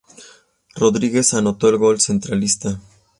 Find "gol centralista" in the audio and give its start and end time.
1.77-2.81